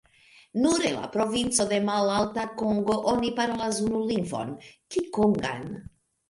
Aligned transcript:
Nur 0.61 0.85
en 0.91 0.95
la 1.01 1.09
provinco 1.15 1.65
de 1.73 1.77
Malalta 1.89 2.45
Kongo 2.61 2.97
oni 3.13 3.31
parolas 3.41 3.83
unu 3.85 4.01
lingvon, 4.07 4.57
kikongan. 4.97 5.71